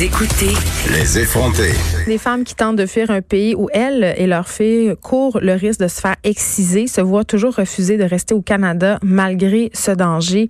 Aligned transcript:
Vous 0.00 0.06
écoutez 0.06 0.54
Les. 0.92 2.06
Des 2.06 2.16
femmes 2.16 2.44
qui 2.44 2.54
tentent 2.54 2.76
de 2.76 2.86
fuir 2.86 3.10
un 3.10 3.20
pays 3.20 3.54
où 3.54 3.68
elles 3.70 4.14
et 4.16 4.26
leurs 4.26 4.48
filles 4.48 4.94
courent 5.02 5.38
le 5.42 5.52
risque 5.52 5.80
de 5.80 5.88
se 5.88 6.00
faire 6.00 6.16
exciser 6.24 6.86
se 6.86 7.02
voient 7.02 7.24
toujours 7.24 7.54
refuser 7.54 7.98
de 7.98 8.04
rester 8.04 8.32
au 8.32 8.40
Canada 8.40 8.98
malgré 9.02 9.68
ce 9.74 9.90
danger. 9.90 10.48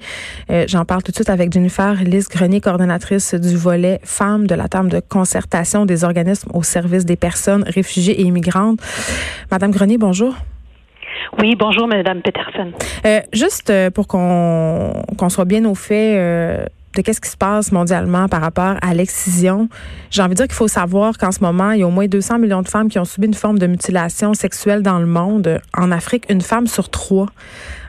Euh, 0.51 0.67
J'en 0.69 0.85
parle 0.85 1.03
tout 1.03 1.11
de 1.11 1.17
suite 1.17 1.31
avec 1.31 1.53
Jennifer 1.53 1.95
Lys 1.95 2.29
Grenier, 2.29 2.61
coordonnatrice 2.61 3.35
du 3.35 3.57
volet 3.57 3.99
femmes 4.05 4.47
de 4.47 4.55
la 4.55 4.69
table 4.69 4.89
de 4.89 5.01
concertation 5.01 5.85
des 5.85 6.05
organismes 6.05 6.53
au 6.55 6.63
service 6.63 7.05
des 7.05 7.17
personnes 7.17 7.65
réfugiées 7.67 8.21
et 8.21 8.23
immigrantes. 8.23 8.79
Madame 9.51 9.73
Grenier, 9.73 9.99
bonjour. 9.99 10.37
Oui, 11.39 11.57
bonjour, 11.57 11.89
Madame 11.89 12.23
Peterson. 12.23 12.73
Euh, 13.05 13.21
juste 13.33 13.71
euh, 13.71 13.91
pour 13.91 14.07
qu'on 14.07 14.93
qu'on 15.17 15.29
soit 15.29 15.45
bien 15.45 15.65
au 15.65 15.75
fait 15.75 16.17
euh, 16.19 16.65
de 16.95 17.03
qu'est-ce 17.03 17.21
qui 17.21 17.31
se 17.31 17.37
passe 17.37 17.73
mondialement 17.73 18.29
par 18.29 18.41
rapport 18.41 18.77
à 18.83 18.95
l'excision, 18.95 19.69
j'ai 20.11 20.23
envie 20.23 20.31
de 20.31 20.37
dire 20.37 20.47
qu'il 20.47 20.55
faut 20.55 20.69
savoir 20.69 21.19
qu'en 21.19 21.33
ce 21.33 21.41
moment, 21.41 21.71
il 21.71 21.81
y 21.81 21.83
a 21.83 21.87
au 21.87 21.91
moins 21.91 22.07
200 22.07 22.39
millions 22.39 22.63
de 22.63 22.69
femmes 22.69 22.89
qui 22.89 22.99
ont 22.99 23.05
subi 23.05 23.27
une 23.27 23.35
forme 23.35 23.59
de 23.59 23.67
mutilation 23.67 24.35
sexuelle 24.35 24.83
dans 24.83 24.99
le 24.99 25.07
monde. 25.07 25.61
En 25.77 25.93
Afrique, 25.93 26.25
une 26.29 26.41
femme 26.41 26.67
sur 26.67 26.89
trois 26.89 27.29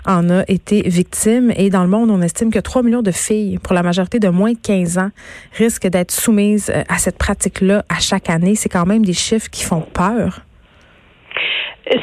en 0.05 0.29
a 0.29 0.43
été 0.47 0.81
victime 0.87 1.51
et 1.55 1.69
dans 1.69 1.83
le 1.83 1.89
monde, 1.89 2.09
on 2.09 2.21
estime 2.21 2.51
que 2.51 2.59
3 2.59 2.83
millions 2.83 3.01
de 3.01 3.11
filles, 3.11 3.59
pour 3.59 3.73
la 3.73 3.83
majorité 3.83 4.19
de 4.19 4.29
moins 4.29 4.53
de 4.53 4.57
15 4.57 4.97
ans, 4.97 5.11
risquent 5.53 5.87
d'être 5.87 6.11
soumises 6.11 6.71
euh, 6.73 6.83
à 6.89 6.97
cette 6.97 7.17
pratique-là 7.17 7.85
à 7.89 7.99
chaque 7.99 8.29
année. 8.29 8.55
C'est 8.55 8.69
quand 8.69 8.85
même 8.85 9.05
des 9.05 9.13
chiffres 9.13 9.49
qui 9.49 9.63
font 9.63 9.81
peur. 9.81 10.41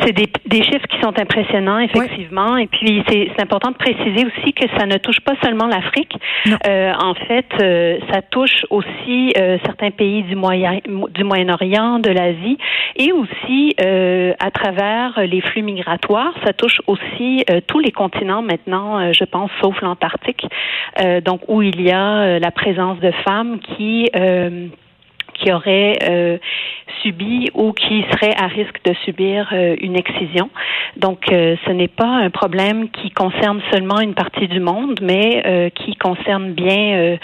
C'est 0.03 0.13
des, 0.13 0.27
des, 0.47 0.63
chiffres 0.65 0.87
qui 0.89 1.01
sont 1.01 1.19
impressionnants, 1.19 1.79
effectivement. 1.79 2.57
Et 2.57 2.67
puis, 2.67 3.03
c'est 3.09 3.41
important 3.41 3.71
de 3.71 3.77
préciser 3.77 4.27
aussi 4.27 4.53
que 4.53 4.67
ça 4.77 4.87
ne 4.87 4.97
touche 4.99 5.21
pas 5.21 5.35
seulement 5.43 5.67
l'Afrique. 5.67 6.15
Euh, 6.67 6.93
en 7.01 7.15
fait, 7.15 7.47
euh, 7.61 7.99
ça 8.13 8.23
touche 8.23 8.67
aussi 8.71 9.33
euh, 9.39 9.59
certains 9.65 9.91
pays 9.91 10.23
du 10.25 10.35
Moyen 10.35 10.81
du 11.11 11.25
Moyen-Orient, 11.25 12.01
de 12.01 12.11
l'Asie, 12.11 12.59
et 12.97 13.13
aussi 13.13 13.75
à 13.79 14.51
travers 14.51 15.21
les 15.21 15.41
flux 15.41 15.63
migratoires, 15.63 16.33
ça 16.45 16.53
touche 16.53 16.81
aussi 16.87 17.45
tous 17.67 17.79
les 17.79 17.93
continents 17.93 18.43
maintenant, 18.43 19.13
je 19.13 19.25
pense, 19.25 19.51
sauf 19.61 19.81
l'Antarctique, 19.81 20.47
donc 21.25 21.41
où 21.49 21.63
il 21.63 21.81
y 21.81 21.91
a 21.91 22.39
la 22.39 22.51
présence 22.51 22.99
de 23.01 23.11
femmes 23.27 23.59
qui 23.61 24.11
qui 25.39 25.53
auraient 25.53 25.99
euh, 26.09 26.39
subi 27.03 27.49
ou 27.55 27.73
qui 27.73 28.05
seraient 28.11 28.35
à 28.37 28.47
risque 28.47 28.81
de 28.85 28.95
subir 29.05 29.49
euh, 29.53 29.77
une 29.81 29.97
excision. 29.97 30.51
Donc, 30.97 31.31
euh, 31.31 31.57
ce 31.67 31.71
n'est 31.71 31.89
pas 31.89 32.07
un 32.09 32.31
problème 32.31 32.91
qui 32.91 33.11
concerne 33.11 33.61
seulement 33.73 34.01
une 34.01 34.15
partie 34.15 34.49
du 34.49 34.61
monde, 34.61 34.99
mais 35.01 35.43
euh, 35.47 35.71
qui 35.71 35.95
concerne 35.95 36.53
bien 36.53 37.17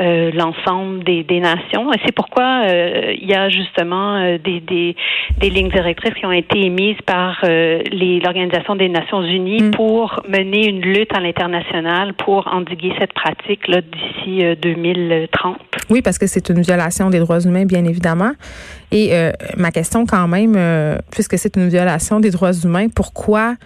euh, 0.00 0.30
l'ensemble 0.34 1.04
des, 1.04 1.22
des, 1.22 1.40
nations. 1.40 1.92
Et 1.92 1.96
c'est 2.04 2.14
pourquoi 2.14 2.64
il 2.66 3.26
y 3.26 3.34
a 3.34 3.48
justement 3.48 4.36
des, 4.38 4.60
des, 4.60 4.96
des, 5.38 5.50
lignes 5.50 5.70
directrices 5.70 6.14
qui 6.14 6.26
ont 6.26 6.32
été 6.32 6.64
émises 6.64 7.00
par 7.06 7.40
l'Organisation 7.42 8.76
des 8.76 8.88
Nations 8.88 9.22
Unies 9.22 9.62
mm. 9.62 9.70
pour 9.72 10.20
mener 10.28 10.68
une 10.68 10.80
lutte 10.80 11.14
à 11.14 11.20
l'international 11.20 12.14
pour 12.14 12.46
endiguer 12.52 12.92
cette 12.98 13.12
pratique 13.12 13.70
d'ici 13.70 14.44
2030. 14.60 15.58
Oui, 15.90 16.02
parce 16.02 16.18
que 16.18 16.26
c'est 16.26 16.48
une 16.48 16.62
violation 16.62 17.10
des 17.10 17.18
droits 17.18 17.40
humains 17.40 17.64
bien 17.64 17.84
évidemment. 17.84 18.32
Et 18.90 19.10
euh, 19.12 19.32
ma 19.56 19.70
question 19.70 20.06
quand 20.06 20.28
même, 20.28 20.54
euh, 20.56 20.96
puisque 21.10 21.38
c'est 21.38 21.56
une 21.56 21.68
violation 21.68 22.20
des 22.20 22.30
droits 22.30 22.52
humains, 22.52 22.88
pourquoi 22.88 23.56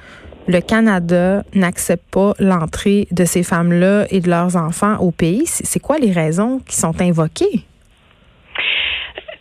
le 0.48 0.60
Canada 0.60 1.42
n'accepte 1.54 2.04
pas 2.10 2.32
l'entrée 2.38 3.08
de 3.10 3.24
ces 3.24 3.42
femmes-là 3.42 4.06
et 4.10 4.20
de 4.20 4.30
leurs 4.30 4.56
enfants 4.56 4.96
au 4.98 5.10
pays? 5.10 5.44
C'est 5.46 5.80
quoi 5.80 5.98
les 5.98 6.12
raisons 6.12 6.60
qui 6.66 6.76
sont 6.76 7.00
invoquées? 7.00 7.64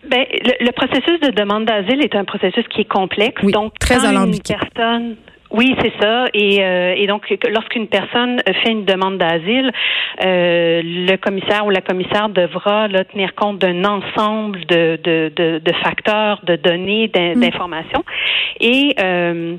Ben, 0.09 0.23
le, 0.31 0.65
le 0.65 0.71
processus 0.71 1.19
de 1.21 1.31
demande 1.31 1.65
d'asile 1.65 2.03
est 2.03 2.15
un 2.15 2.25
processus 2.25 2.65
qui 2.69 2.81
est 2.81 2.89
complexe. 2.89 3.41
Oui, 3.41 3.51
donc, 3.51 3.73
très 3.79 3.95
quand 3.95 4.05
alambiqué. 4.05 4.53
Une 4.53 4.59
personne 4.59 5.15
oui, 5.55 5.75
c'est 5.81 5.93
ça. 6.01 6.25
Et, 6.33 6.63
euh, 6.63 6.93
et 6.97 7.07
donc, 7.07 7.33
lorsqu'une 7.49 7.87
personne 7.87 8.41
fait 8.63 8.71
une 8.71 8.85
demande 8.85 9.17
d'asile, 9.17 9.71
euh, 10.23 10.81
le 10.83 11.15
commissaire 11.17 11.65
ou 11.65 11.69
la 11.69 11.81
commissaire 11.81 12.29
devra 12.29 12.87
là, 12.87 13.05
tenir 13.05 13.33
compte 13.35 13.59
d'un 13.59 13.85
ensemble 13.85 14.65
de, 14.65 14.99
de, 15.01 15.31
de, 15.35 15.59
de, 15.59 15.73
facteurs, 15.83 16.41
de 16.43 16.55
données, 16.57 17.07
d'informations. 17.07 18.03
Et 18.59 18.95
euh, 18.99 19.55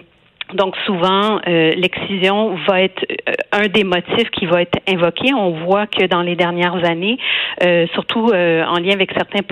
donc 0.54 0.76
souvent, 0.86 1.40
euh, 1.48 1.72
l'excision 1.74 2.54
va 2.68 2.82
être 2.82 3.04
euh, 3.28 3.32
un 3.52 3.66
des 3.66 3.82
motifs 3.82 4.30
qui 4.30 4.46
va 4.46 4.62
être 4.62 4.78
invoqué. 4.88 5.34
On 5.34 5.64
voit 5.64 5.86
que 5.86 6.04
dans 6.06 6.22
les 6.22 6.36
dernières 6.36 6.84
années, 6.88 7.18
euh, 7.64 7.86
surtout 7.94 8.28
euh, 8.32 8.64
en 8.64 8.78
lien 8.78 8.92
avec 8.92 9.10
certains 9.12 9.42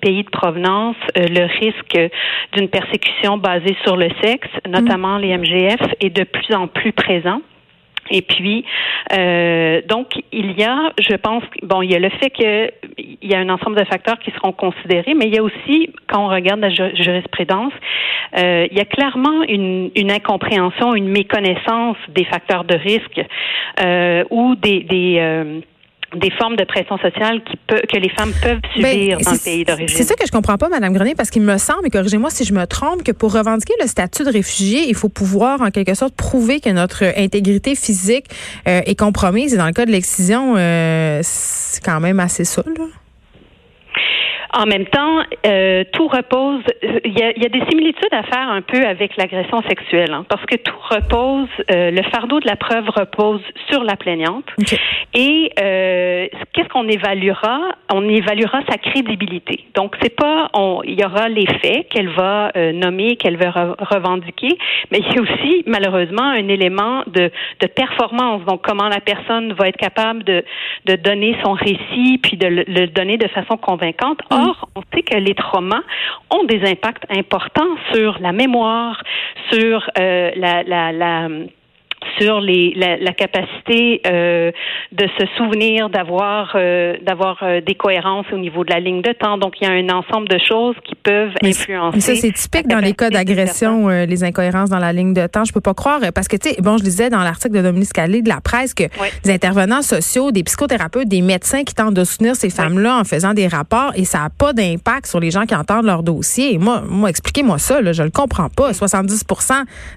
pays 0.00 0.22
de 0.22 0.30
provenance, 0.30 0.96
euh, 1.18 1.26
le 1.28 1.46
risque 1.60 1.98
d'une 2.52 2.68
persécution 2.68 3.36
basée 3.36 3.76
sur 3.84 3.96
le 3.96 4.08
sexe, 4.22 4.48
notamment 4.68 5.18
les 5.18 5.36
MGF, 5.36 5.80
est 6.00 6.10
de 6.10 6.24
plus 6.24 6.54
en 6.54 6.68
plus 6.68 6.92
présent. 6.92 7.40
Et 8.10 8.22
puis, 8.22 8.64
euh, 9.16 9.80
donc, 9.88 10.12
il 10.30 10.52
y 10.58 10.64
a, 10.64 10.92
je 10.98 11.16
pense, 11.16 11.42
bon, 11.62 11.82
il 11.82 11.90
y 11.90 11.94
a 11.94 11.98
le 11.98 12.10
fait 12.10 12.30
qu'il 13.24 13.32
y 13.32 13.34
a 13.34 13.38
un 13.38 13.48
ensemble 13.48 13.76
de 13.76 13.84
facteurs 13.84 14.18
qui 14.18 14.30
seront 14.32 14.52
considérés, 14.52 15.14
mais 15.14 15.26
il 15.26 15.34
y 15.34 15.38
a 15.38 15.42
aussi, 15.42 15.90
quand 16.08 16.26
on 16.26 16.28
regarde 16.28 16.60
la 16.60 16.68
jurisprudence, 16.68 17.72
euh, 18.36 18.66
il 18.70 18.76
y 18.76 18.80
a 18.80 18.84
clairement 18.84 19.42
une, 19.44 19.90
une, 19.96 20.10
incompréhension, 20.10 20.94
une 20.94 21.08
méconnaissance 21.08 21.96
des 22.14 22.24
facteurs 22.24 22.64
de 22.64 22.76
risque 22.76 23.20
euh, 23.80 24.24
ou 24.30 24.56
des, 24.56 24.80
des 24.80 25.16
euh, 25.20 25.60
des 26.16 26.30
formes 26.30 26.54
de 26.54 26.64
pression 26.64 26.96
sociale 26.98 27.42
qui 27.44 27.56
peut, 27.66 27.80
que 27.92 27.96
les 27.96 28.08
femmes 28.10 28.32
peuvent 28.40 28.60
subir 28.72 29.18
ben, 29.18 29.24
dans 29.24 29.32
le 29.32 29.44
pays 29.44 29.64
d'origine. 29.64 29.88
C'est 29.88 30.04
ça 30.04 30.14
que 30.14 30.24
je 30.24 30.30
comprends 30.30 30.56
pas, 30.56 30.68
Madame 30.68 30.92
Grenier, 30.92 31.14
parce 31.16 31.30
qu'il 31.30 31.42
me 31.42 31.58
semble, 31.58 31.86
et 31.86 31.90
corrigez-moi 31.90 32.30
si 32.30 32.44
je 32.44 32.54
me 32.54 32.66
trompe, 32.66 33.02
que 33.02 33.10
pour 33.10 33.32
revendiquer 33.32 33.74
le 33.80 33.88
statut 33.88 34.22
de 34.22 34.30
réfugié, 34.30 34.84
il 34.88 34.94
faut 34.94 35.08
pouvoir, 35.08 35.60
en 35.60 35.70
quelque 35.70 35.94
sorte, 35.94 36.14
prouver 36.14 36.60
que 36.60 36.70
notre 36.70 37.04
intégrité 37.16 37.74
physique 37.74 38.26
euh, 38.68 38.80
est 38.86 38.98
compromise. 38.98 39.54
Et 39.54 39.56
dans 39.56 39.66
le 39.66 39.72
cas 39.72 39.86
de 39.86 39.90
l'excision, 39.90 40.54
euh, 40.56 41.20
c'est 41.22 41.82
quand 41.84 41.98
même 42.00 42.20
assez 42.20 42.44
ça, 42.44 42.62
là. 42.78 42.84
En 44.56 44.66
même 44.66 44.86
temps, 44.86 45.18
euh, 45.46 45.82
tout 45.92 46.06
repose. 46.06 46.62
Il 47.04 47.18
y, 47.18 47.22
a, 47.22 47.36
y, 47.36 47.44
a, 47.44 47.48
des 47.48 47.64
similitudes 47.68 48.12
à 48.12 48.22
faire 48.22 48.48
un 48.48 48.62
peu 48.62 48.84
avec 48.86 49.16
l'agression 49.16 49.62
sexuelle, 49.62 50.12
hein, 50.12 50.24
parce 50.28 50.44
que 50.46 50.56
tout 50.56 50.76
repose. 50.90 51.48
Euh, 51.72 51.90
le 51.90 52.02
fardeau 52.10 52.38
de 52.38 52.46
la 52.46 52.56
preuve 52.56 52.88
repose 52.88 53.40
sur 53.70 53.82
la 53.82 53.96
plaignante. 53.96 54.44
Okay. 54.60 54.76
Et 55.14 55.50
euh, 55.60 56.28
qu'est-ce 56.52 56.68
qu'on 56.68 56.86
évaluera? 56.88 57.60
On 57.92 58.08
évaluera 58.08 58.60
sa 58.68 58.78
crédibilité. 58.78 59.64
Donc, 59.74 59.96
c'est 60.00 60.14
pas. 60.14 60.48
Il 60.84 61.00
y 61.00 61.04
aura 61.04 61.28
les 61.28 61.46
faits 61.46 61.88
qu'elle 61.88 62.10
va 62.10 62.52
euh, 62.56 62.72
nommer, 62.72 63.16
qu'elle 63.16 63.36
va 63.36 63.50
re 63.50 63.74
revendiquer, 63.78 64.56
mais 64.90 64.98
il 64.98 65.14
y 65.14 65.18
a 65.18 65.22
aussi 65.22 65.64
malheureusement 65.66 66.22
un 66.22 66.48
élément 66.48 67.02
de, 67.06 67.30
de 67.60 67.66
performance. 67.66 68.44
Donc, 68.44 68.62
comment 68.62 68.88
la 68.88 69.00
personne 69.00 69.52
va 69.54 69.68
être 69.68 69.76
capable 69.76 70.22
de, 70.22 70.44
de 70.86 70.94
donner 70.96 71.36
son 71.44 71.52
récit, 71.52 72.18
puis 72.22 72.36
de 72.36 72.46
le, 72.46 72.64
le 72.68 72.86
donner 72.86 73.16
de 73.16 73.28
façon 73.28 73.56
convaincante. 73.56 74.20
Or, 74.30 74.43
on 74.74 74.82
sait 74.92 75.02
que 75.02 75.16
les 75.16 75.34
traumas 75.34 75.82
ont 76.30 76.44
des 76.44 76.62
impacts 76.64 77.04
importants 77.10 77.76
sur 77.92 78.18
la 78.20 78.32
mémoire, 78.32 79.02
sur 79.50 79.88
euh, 79.98 80.30
la 80.36 81.28
sur 82.18 82.40
les, 82.40 82.72
la, 82.76 82.96
la 82.96 83.12
capacité 83.12 84.00
euh, 84.06 84.50
de 84.92 85.06
se 85.18 85.26
souvenir, 85.36 85.90
d'avoir 85.90 86.52
euh, 86.54 86.94
d'avoir 87.02 87.38
euh, 87.42 87.60
des 87.60 87.74
cohérences 87.74 88.26
au 88.32 88.38
niveau 88.38 88.64
de 88.64 88.72
la 88.72 88.80
ligne 88.80 89.02
de 89.02 89.12
temps. 89.12 89.38
Donc, 89.38 89.54
il 89.60 89.68
y 89.68 89.70
a 89.70 89.72
un 89.72 89.88
ensemble 89.96 90.28
de 90.28 90.38
choses 90.38 90.76
qui 90.84 90.94
peuvent 90.94 91.32
mais 91.42 91.50
influencer. 91.50 92.00
Ça, 92.00 92.14
c'est 92.14 92.32
typique 92.32 92.68
dans 92.68 92.78
les 92.78 92.92
cas 92.92 93.10
d'agression, 93.10 93.88
euh, 93.88 94.06
les 94.06 94.24
incohérences 94.24 94.70
dans 94.70 94.78
la 94.78 94.92
ligne 94.92 95.14
de 95.14 95.26
temps. 95.26 95.44
Je 95.44 95.52
peux 95.52 95.60
pas 95.60 95.74
croire, 95.74 96.00
parce 96.14 96.28
que, 96.28 96.36
tu 96.36 96.50
sais, 96.50 96.60
bon, 96.60 96.78
je 96.78 96.84
disais 96.84 97.10
dans 97.10 97.22
l'article 97.22 97.56
de 97.56 97.62
Dominique 97.62 97.88
Scalé 97.88 98.22
de 98.22 98.28
la 98.28 98.40
presse 98.40 98.74
que 98.74 98.84
oui. 99.00 99.08
des 99.24 99.32
intervenants 99.32 99.82
sociaux, 99.82 100.30
des 100.30 100.42
psychothérapeutes, 100.42 101.08
des 101.08 101.22
médecins 101.22 101.64
qui 101.64 101.74
tentent 101.74 101.94
de 101.94 102.04
soutenir 102.04 102.36
ces 102.36 102.50
femmes-là 102.50 102.94
oui. 102.94 103.00
en 103.00 103.04
faisant 103.04 103.34
des 103.34 103.48
rapports 103.48 103.92
et 103.96 104.04
ça 104.04 104.18
n'a 104.18 104.30
pas 104.30 104.52
d'impact 104.52 105.06
sur 105.06 105.20
les 105.20 105.30
gens 105.30 105.46
qui 105.46 105.54
entendent 105.54 105.86
leur 105.86 106.02
dossier. 106.02 106.58
moi, 106.58 106.82
moi 106.88 107.10
expliquez-moi 107.10 107.58
ça, 107.58 107.80
là, 107.80 107.92
je 107.92 108.02
le 108.02 108.10
comprends 108.10 108.48
pas. 108.48 108.72
70% 108.72 109.52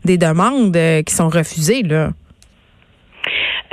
des 0.05 0.17
demandes 0.17 0.77
qui 1.05 1.13
sont 1.13 1.29
refusées, 1.29 1.83
là. 1.83 2.11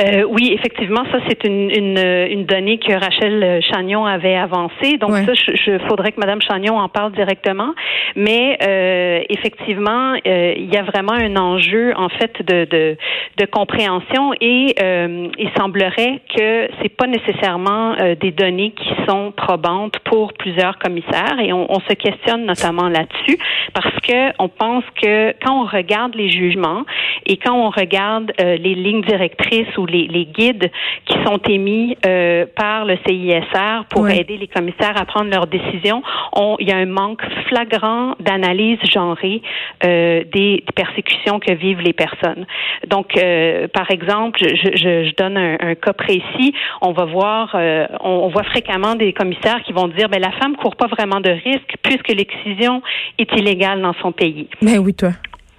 Euh, 0.01 0.25
oui, 0.29 0.53
effectivement, 0.53 1.05
ça 1.13 1.19
c'est 1.29 1.45
une, 1.45 1.71
une, 1.71 1.99
une, 1.99 2.47
donnée 2.47 2.79
que 2.79 2.93
Rachel 2.93 3.63
Chagnon 3.63 4.05
avait 4.05 4.35
avancée. 4.37 4.97
Donc 4.99 5.13
ça, 5.13 5.35
je, 5.35 5.79
faudrait 5.89 6.13
que 6.13 6.21
Madame 6.21 6.43
Chagnon 6.43 6.79
en 6.79 6.89
parle 6.89 7.13
directement. 7.13 7.75
Mais 8.17 8.59
euh, 8.63 9.21
effectivement, 9.29 10.15
euh, 10.27 10.55
il 10.57 10.73
y 10.73 10.77
a 10.77 10.83
vraiment 10.83 11.13
un 11.13 11.37
enjeu 11.37 11.93
en 11.97 12.09
fait 12.09 12.43
de, 12.43 12.65
de, 12.65 12.97
de 13.37 13.47
compréhension 13.47 14.33
et 14.41 14.75
euh, 14.81 15.29
il 15.39 15.51
semblerait 15.57 16.21
que 16.35 16.69
c'est 16.81 16.95
pas 16.97 17.07
nécessairement 17.07 17.95
euh, 18.01 18.15
des 18.15 18.31
données 18.31 18.73
qui 18.73 18.91
sont 19.09 19.33
probantes 19.37 19.99
pour 20.05 20.33
plusieurs 20.35 20.79
commissaires 20.79 21.39
et 21.41 21.53
on, 21.53 21.71
on 21.73 21.81
se 21.81 21.95
questionne 21.95 22.47
notamment 22.47 22.89
là-dessus 22.89 23.39
parce 23.73 23.95
que 24.01 24.33
on 24.39 24.49
pense 24.49 24.85
que 25.01 25.35
quand 25.45 25.63
on 25.63 25.67
regarde 25.67 26.15
les 26.15 26.31
jugements 26.31 26.85
et 27.27 27.37
quand 27.37 27.55
on 27.55 27.71
regarde 27.71 28.33
les 28.39 28.75
lignes 28.75 29.03
directrices 29.03 29.77
ou 29.77 29.84
les, 29.87 30.07
les 30.07 30.27
guides 30.27 30.71
qui 31.07 31.15
sont 31.25 31.39
émis 31.49 31.97
euh, 32.07 32.47
par 32.57 32.85
le 32.85 32.97
CISR 33.07 33.85
pour 33.91 34.09
aider 34.09 34.37
les 34.37 34.49
commissaires 34.49 34.97
à 34.97 35.05
prendre 35.05 35.31
leurs 35.31 35.47
décisions, 35.47 36.03
on, 36.35 36.57
il 36.59 36.69
y 36.69 36.73
a 36.73 36.77
un 36.77 36.87
manque 36.87 37.23
flagrant 37.49 38.15
d'analyse 38.21 38.79
genrée 38.93 39.43
euh, 39.85 40.25
des, 40.33 40.65
persécutions 40.75 41.39
que 41.39 41.53
vivent 41.53 41.81
les 41.81 41.93
personnes. 41.93 42.47
Donc, 42.89 43.17
euh, 43.17 43.69
par 43.69 43.91
exemple, 43.91 44.41
je, 44.41 44.71
je, 44.77 45.09
je 45.09 45.15
donne 45.15 45.37
un, 45.37 45.57
un, 45.61 45.75
cas 45.75 45.93
précis. 45.93 46.53
On 46.81 46.93
va 46.93 47.05
voir, 47.05 47.55
on, 47.55 48.11
on, 48.25 48.29
voit 48.29 48.43
fréquemment 48.45 48.95
des 48.95 49.13
commissaires 49.13 49.63
qui 49.65 49.73
vont 49.73 49.89
dire, 49.89 50.09
ben 50.09 50.21
la 50.21 50.33
femme 50.33 50.57
court 50.57 50.77
pas 50.77 50.87
vraiment 50.87 51.21
de 51.21 51.31
risque 51.31 51.75
puisque 51.83 52.09
l'excision 52.09 52.83
est 53.19 53.31
illégale 53.37 53.81
dans 53.81 53.95
son 54.03 54.13
pays. 54.13 54.49
Mais 54.63 54.79
oui, 54.79 54.95
toi. 54.95 55.11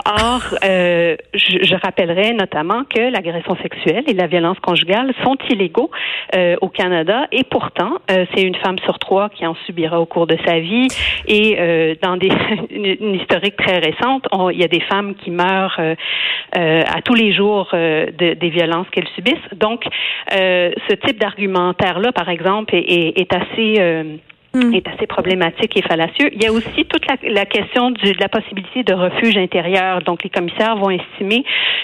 Or, 0.07 0.41
euh, 0.63 1.15
je, 1.33 1.63
je, 1.63 1.75
rappellerai 1.75 2.33
notamment 2.33 2.83
que 2.83 3.11
l'agression 3.11 3.55
sexuelle 3.55 4.03
et 4.05 4.13
la 4.13 4.27
violence 4.27 4.59
conjugale 4.59 5.11
sont 5.23 5.35
illégaux 5.49 5.89
euh, 6.35 6.55
au 6.61 6.69
Canada 6.69 7.25
et 7.31 7.43
pourtant, 7.43 7.93
euh, 8.11 8.25
c'est 8.33 8.43
une 8.43 8.53
femme 8.55 8.77
sur 8.85 8.99
trois 8.99 9.29
qui 9.29 9.47
en 9.47 9.55
subira 9.65 9.99
au 9.99 10.05
cours 10.05 10.27
de 10.27 10.37
sa 10.45 10.59
vie 10.59 10.87
et 11.27 11.57
euh, 11.59 11.95
dans 12.03 12.17
des, 12.17 12.29
une, 12.69 13.15
historique 13.15 13.55
très 13.57 13.79
récente, 13.79 14.27
il 14.51 14.59
y 14.59 14.63
a 14.63 14.67
des 14.67 14.81
femmes 14.81 15.15
qui 15.15 15.31
meurent 15.31 15.77
euh, 15.79 15.95
euh, 16.55 16.83
à 16.87 17.01
tous 17.01 17.15
les 17.15 17.33
jours 17.33 17.69
de, 17.73 18.33
des 18.33 18.49
violences 18.49 18.87
qu'elles 18.91 19.09
subissent. 19.15 19.35
Donc, 19.55 19.85
ce 20.29 20.93
type 21.07 21.19
d'argumentaire-là, 21.19 22.11
par 22.11 22.29
exemple, 22.29 22.75
est, 22.75 22.79
est, 22.79 23.19
est 23.19 23.33
assez. 23.33 24.19
Est 24.73 24.87
assez 24.87 25.07
problématique 25.07 25.77
et 25.77 25.81
fallacieux. 25.81 26.29
Il 26.33 26.43
y 26.43 26.47
a 26.47 26.51
aussi 26.51 26.85
toute 26.85 27.05
la, 27.07 27.15
la 27.29 27.45
question 27.45 27.91
du, 27.91 28.13
de 28.13 28.19
la 28.19 28.29
possibilité 28.29 28.83
de 28.83 28.93
refuge 28.93 29.37
intérieur. 29.37 30.01
Donc, 30.01 30.23
les 30.23 30.29
commissaires 30.29 30.75
vont 30.75 30.89
estimer 30.89 31.43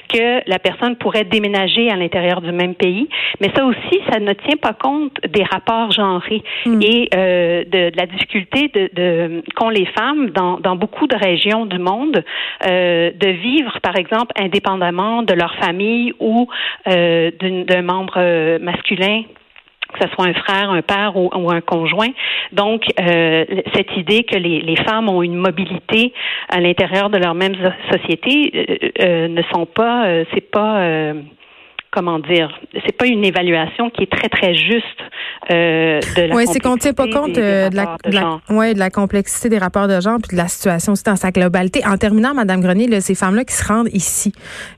que 0.10 0.42
la 0.50 0.60
personne 0.60 0.96
pourrait 0.96 1.24
déménager 1.24 1.90
à 1.90 1.96
l'intérieur 1.96 2.42
du 2.42 2.52
même 2.52 2.76
pays, 2.76 3.08
mais 3.40 3.50
ça 3.56 3.66
aussi, 3.66 4.00
ça 4.12 4.20
ne 4.20 4.34
tient 4.34 4.58
pas 4.58 4.74
compte 4.74 5.18
des 5.28 5.44
rapports 5.44 5.92
genrés 5.92 6.44
hmm. 6.66 6.82
et 6.82 7.10
euh, 7.16 7.64
de, 7.66 7.90
de, 7.90 7.98
la 7.98 8.06
difficulté 8.06 8.70
de, 8.74 8.90
de 8.94 9.44
qu'ont 9.56 9.70
les 9.70 9.86
femmes 9.86 10.30
dans, 10.32 10.60
dans 10.60 10.76
beaucoup 10.76 11.08
de 11.08 11.16
régions 11.16 11.66
du 11.66 11.80
monde 11.80 12.24
euh, 12.66 13.12
de 13.12 13.28
vivre, 13.30 13.80
par 13.82 13.96
exemple, 13.96 14.34
indépendamment 14.38 15.24
de 15.24 15.34
leur 15.34 15.56
famille 15.56 16.14
ou 16.20 16.48
euh, 16.88 17.32
d'un 17.40 17.82
membre 17.82 18.16
euh, 18.18 18.60
masculin 18.60 19.24
que 19.92 20.06
ce 20.06 20.14
soit 20.14 20.26
un 20.26 20.34
frère, 20.34 20.72
un 20.72 20.82
père 20.82 21.16
ou, 21.16 21.52
un 21.52 21.62
conjoint. 21.62 22.10
Donc, 22.52 22.84
euh, 23.00 23.46
cette 23.76 23.96
idée 23.98 24.24
que 24.24 24.38
les, 24.38 24.76
femmes 24.88 25.10
ont 25.10 25.22
une 25.22 25.36
mobilité 25.36 26.14
à 26.50 26.60
l'intérieur 26.60 27.10
de 27.10 27.18
leur 27.18 27.36
même 27.36 27.56
société 27.92 28.52
euh, 28.56 28.90
euh, 29.02 29.28
ne 29.28 29.42
sont 29.54 29.66
pas, 29.66 30.06
c'est 30.34 30.50
pas 30.50 31.14
comment 31.92 32.20
dire, 32.20 32.50
c'est 32.86 32.96
pas 32.96 33.06
une 33.06 33.24
évaluation 33.24 33.90
qui 33.90 34.04
est 34.04 34.12
très 34.12 34.30
très 34.30 34.56
juste 34.56 34.86
euh, 35.52 36.00
de 36.16 36.22
la. 36.24 36.36
Oui, 36.36 36.46
c'est 36.48 36.60
qu'on 36.60 36.78
tient 36.78 36.94
pas 36.94 37.08
compte 37.08 37.38
euh, 37.38 37.70
de, 37.70 37.76
la, 37.76 37.98
de, 38.06 38.54
ouais, 38.56 38.74
de 38.74 38.80
la 38.80 38.90
complexité 38.90 39.50
des 39.50 39.58
rapports 39.58 39.88
de 39.88 40.00
genre 40.00 40.18
puis 40.22 40.36
de 40.36 40.42
la 40.42 40.48
situation 40.48 40.94
aussi 40.94 41.04
dans 41.04 41.16
sa 41.16 41.32
globalité. 41.32 41.82
En 41.86 41.98
terminant, 41.98 42.34
Madame 42.34 42.62
Grenier, 42.62 42.88
là, 42.88 43.02
ces 43.02 43.16
femmes-là 43.16 43.44
qui 43.44 43.54
se 43.54 43.68
rendent 43.68 43.90
ici 43.94 44.32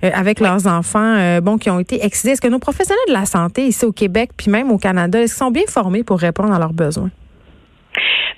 euh, 0.03 0.09
avec 0.13 0.39
leurs 0.39 0.67
enfants, 0.67 1.15
euh, 1.17 1.39
bon, 1.39 1.57
qui 1.57 1.69
ont 1.69 1.79
été 1.79 2.03
excisés, 2.03 2.31
est-ce 2.31 2.41
que 2.41 2.47
nos 2.47 2.59
professionnels 2.59 2.99
de 3.07 3.13
la 3.13 3.25
santé 3.25 3.67
ici 3.67 3.85
au 3.85 3.91
Québec 3.91 4.31
puis 4.35 4.49
même 4.49 4.71
au 4.71 4.77
Canada, 4.77 5.19
est-ce 5.21 5.35
qu'ils 5.35 5.45
sont 5.45 5.51
bien 5.51 5.63
formés 5.67 6.03
pour 6.03 6.19
répondre 6.19 6.53
à 6.53 6.59
leurs 6.59 6.73
besoins? 6.73 7.11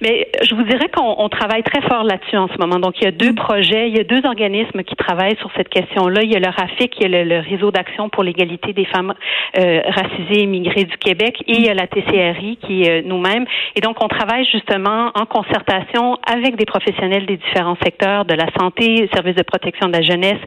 Mais 0.01 0.27
je 0.43 0.55
vous 0.55 0.63
dirais 0.63 0.89
qu'on 0.89 1.29
travaille 1.29 1.63
très 1.63 1.81
fort 1.81 2.03
là-dessus 2.03 2.37
en 2.37 2.47
ce 2.47 2.57
moment. 2.59 2.79
Donc, 2.79 2.95
il 2.99 3.05
y 3.05 3.07
a 3.07 3.11
deux 3.11 3.31
mm. 3.31 3.35
projets, 3.35 3.89
il 3.89 3.97
y 3.97 3.99
a 3.99 4.03
deux 4.03 4.25
organismes 4.25 4.83
qui 4.83 4.95
travaillent 4.95 5.37
sur 5.37 5.49
cette 5.55 5.69
question-là. 5.69 6.23
Il 6.23 6.31
y 6.31 6.35
a 6.35 6.39
le 6.39 6.49
RAFIC, 6.49 6.95
il 6.99 7.11
y 7.11 7.15
a 7.15 7.23
le, 7.23 7.39
réseau 7.39 7.71
d'action 7.71 8.09
pour 8.09 8.23
l'égalité 8.23 8.73
des 8.73 8.85
femmes 8.85 9.13
euh, 9.57 9.81
racisées 9.87 10.39
et 10.39 10.43
immigrées 10.43 10.85
du 10.85 10.97
Québec, 10.97 11.43
et 11.47 11.53
il 11.53 11.65
y 11.65 11.69
a 11.69 11.73
la 11.73 11.87
TCRI 11.87 12.57
qui 12.61 12.83
est 12.83 12.99
euh, 12.99 13.01
nous-mêmes. 13.05 13.45
Et 13.75 13.81
donc, 13.81 14.03
on 14.03 14.07
travaille 14.07 14.45
justement 14.45 15.11
en 15.15 15.25
concertation 15.25 16.17
avec 16.27 16.55
des 16.55 16.65
professionnels 16.65 17.25
des 17.25 17.37
différents 17.37 17.77
secteurs 17.83 18.25
de 18.25 18.33
la 18.33 18.47
santé, 18.57 19.09
services 19.13 19.35
de 19.35 19.43
protection 19.43 19.87
de 19.87 19.93
la 19.93 20.01
jeunesse, 20.01 20.39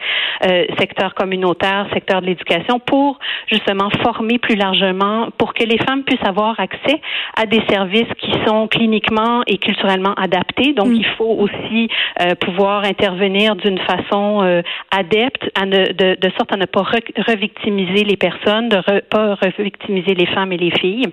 euh, 0.46 0.64
secteur 0.78 1.14
communautaire, 1.14 1.86
secteur 1.92 2.20
de 2.20 2.26
l'éducation, 2.26 2.80
pour 2.80 3.18
justement 3.46 3.90
former 4.02 4.38
plus 4.38 4.56
largement, 4.56 5.28
pour 5.38 5.54
que 5.54 5.64
les 5.64 5.78
femmes 5.78 6.04
puissent 6.04 6.26
avoir 6.26 6.58
accès 6.60 7.00
à 7.36 7.46
des 7.46 7.62
services 7.68 8.12
qui 8.18 8.32
sont 8.46 8.68
cliniquement 8.68 9.37
et 9.46 9.58
culturellement 9.58 10.14
adapté. 10.14 10.72
Donc, 10.72 10.88
mm. 10.88 10.94
il 10.94 11.06
faut 11.16 11.36
aussi 11.38 11.88
euh, 12.20 12.34
pouvoir 12.34 12.84
intervenir 12.84 13.56
d'une 13.56 13.78
façon 13.78 14.42
euh, 14.42 14.62
adepte, 14.90 15.50
à 15.54 15.66
ne, 15.66 15.92
de, 15.92 16.16
de, 16.20 16.30
sorte 16.36 16.52
à 16.52 16.56
ne 16.56 16.66
pas 16.66 16.82
revictimiser 16.82 18.04
les 18.04 18.16
personnes, 18.16 18.68
de 18.68 18.76
ne 18.76 19.00
pas 19.00 19.34
revictimiser 19.34 20.14
les 20.14 20.26
femmes 20.26 20.52
et 20.52 20.58
les 20.58 20.72
filles 20.78 21.06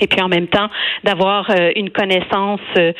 et 0.00 0.06
puis 0.06 0.20
en 0.20 0.28
même 0.28 0.48
temps 0.48 0.68
d'avoir 1.04 1.50
euh, 1.50 1.70
une 1.76 1.90
connaissance 1.90 2.60
euh, 2.76 2.92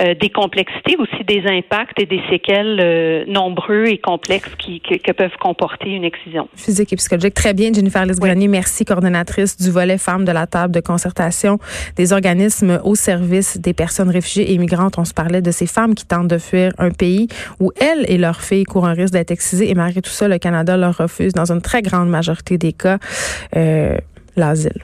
euh, 0.00 0.14
des 0.14 0.30
complexités, 0.30 0.96
aussi 0.98 1.24
des 1.24 1.42
impacts 1.46 2.00
et 2.00 2.06
des 2.06 2.20
séquelles 2.30 3.26
nombreux 3.28 3.86
et 3.86 3.98
complexes 3.98 4.54
qui, 4.58 4.80
que, 4.80 5.12
peuvent 5.12 5.36
comporter 5.40 5.90
une 5.90 6.04
excision. 6.04 6.48
Physique 6.56 6.92
et 6.92 6.96
psychologique. 6.96 7.34
Très 7.34 7.54
bien, 7.54 7.72
Jennifer 7.72 8.04
Lisgrenier. 8.04 8.48
Merci, 8.48 8.84
coordonnatrice 8.84 9.56
du 9.56 9.70
volet 9.70 9.98
femmes 9.98 10.24
de 10.24 10.32
la 10.32 10.46
table 10.46 10.74
de 10.74 10.80
concertation 10.80 11.58
des 11.96 12.12
organismes 12.12 12.80
au 12.84 12.94
service 12.94 13.58
des 13.58 13.72
personnes 13.72 14.10
réfugiées 14.10 14.52
et 14.52 14.58
migrantes. 14.58 14.98
On 14.98 15.04
se 15.04 15.14
parlait 15.14 15.42
de 15.42 15.50
ces 15.50 15.66
femmes 15.66 15.94
qui 15.94 16.06
tentent 16.06 16.28
de 16.28 16.38
fuir 16.38 16.72
un 16.78 16.90
pays 16.90 17.28
où 17.60 17.72
elles 17.80 18.04
et 18.10 18.18
leurs 18.18 18.40
filles 18.40 18.64
courent 18.64 18.86
un 18.86 18.94
risque 18.94 19.12
d'être 19.12 19.30
excisées 19.30 19.70
et 19.70 19.74
malgré 19.74 20.02
tout 20.02 20.10
ça, 20.10 20.28
le 20.28 20.38
Canada 20.38 20.76
leur 20.76 20.96
refuse 20.96 21.32
dans 21.32 21.50
une 21.50 21.62
très 21.62 21.82
grande 21.82 22.08
majorité 22.08 22.58
des 22.58 22.72
cas 22.72 22.98
l'asile. 24.36 24.82